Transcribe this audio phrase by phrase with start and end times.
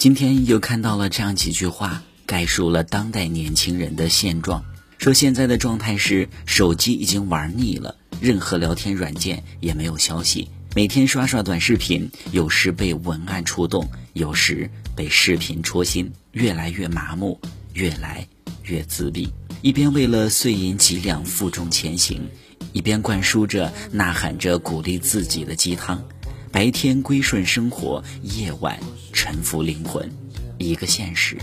[0.00, 4.64] 今天又看到了这样几句话，概述了当代年轻人的现状。
[4.96, 17.38] 说现在的状态是手机已经玩腻了，任何聊天软件也没有消息，每天刷刷短视频，有时被文案触动，有时被视频戳心，越来越麻木，
[17.74, 18.26] 越来
[18.62, 19.28] 越自闭。
[19.60, 22.26] 一边为了碎银几两负重前行，
[22.72, 26.02] 一边灌输着、呐喊着鼓励自己的鸡汤。
[26.52, 28.78] 白天归顺生活，夜晚
[29.12, 30.10] 沉浮灵魂，
[30.58, 31.38] 一个现实，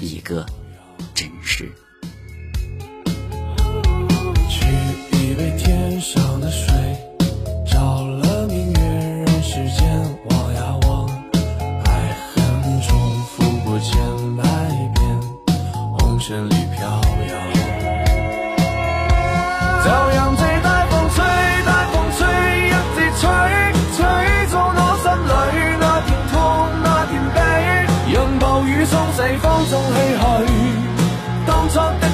[0.00, 0.46] 一个
[1.12, 1.70] 真实。
[4.48, 4.64] 取
[5.16, 6.72] 一杯天上的水，
[7.66, 10.00] 照了明月，人世间
[10.30, 11.08] 望呀望，
[11.84, 14.42] 爱恨重复过千百
[14.94, 15.20] 遍，
[15.98, 16.54] 红尘里
[28.66, 30.52] 雨冲逝，风中唏嘘。
[31.46, 32.13] 当初的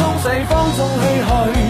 [0.00, 1.69] 从四方中唏嘘。